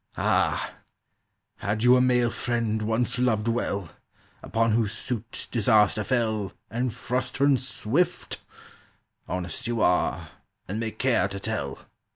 "Ah—had 0.17 1.83
you 1.83 1.95
a 1.95 2.01
male 2.01 2.31
friend 2.31 2.81
once 2.81 3.19
loved 3.19 3.47
well, 3.47 3.89
Upon 4.41 4.71
whose 4.71 4.93
suit 4.93 5.45
disaster 5.51 6.03
fell 6.03 6.53
And 6.71 6.91
frustrance 6.91 7.69
swift? 7.69 8.41
Honest 9.27 9.67
you 9.67 9.79
are, 9.79 10.29
and 10.67 10.79
may 10.79 10.89
care 10.89 11.27
to 11.27 11.39
tell." 11.39 11.85